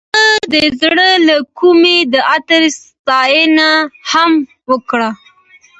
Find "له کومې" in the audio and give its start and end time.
1.27-1.97